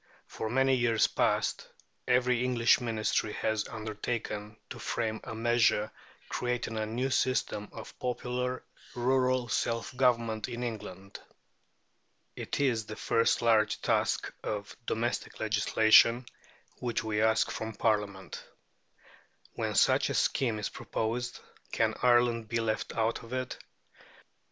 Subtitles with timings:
[0.25, 1.67] For many years past,
[2.07, 5.91] every English Ministry has undertaken to frame a measure
[6.27, 8.63] creating a new system of popular
[8.95, 11.19] rural self government in England.
[12.35, 16.25] It is the first large task of domestic legislation
[16.79, 18.43] which we ask from Parliament.
[19.53, 21.41] When such a scheme is proposed,
[21.71, 23.59] can Ireland be left out of it?